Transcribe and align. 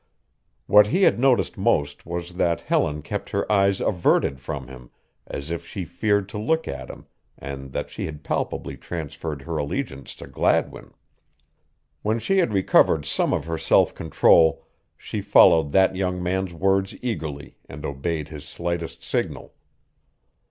What 0.65 0.87
he 0.87 1.03
had 1.03 1.19
noticed 1.19 1.59
most 1.59 2.07
was 2.07 2.33
that 2.33 2.61
Helen 2.61 3.03
kept 3.03 3.29
her 3.29 3.45
eyes 3.51 3.79
averted 3.79 4.39
from 4.39 4.67
him 4.67 4.89
as 5.27 5.51
if 5.51 5.63
she 5.63 5.85
feared 5.85 6.27
to 6.29 6.39
look 6.39 6.67
at 6.67 6.89
him 6.89 7.05
and 7.37 7.71
that 7.73 7.91
she 7.91 8.05
had 8.07 8.23
palpably 8.23 8.77
transferred 8.77 9.43
her 9.43 9.57
allegiance 9.59 10.15
to 10.15 10.25
Gladwin. 10.25 10.95
When 12.01 12.17
she 12.17 12.39
had 12.39 12.51
recovered 12.51 13.05
some 13.05 13.31
of 13.31 13.45
her 13.45 13.59
self 13.59 13.93
control 13.93 14.65
she 14.97 15.21
followed 15.21 15.71
that 15.73 15.95
young 15.95 16.23
man's 16.23 16.51
words 16.55 16.95
eagerly 17.03 17.57
and 17.69 17.85
obeyed 17.85 18.29
his 18.29 18.43
slightest 18.47 19.03
signal. 19.03 19.53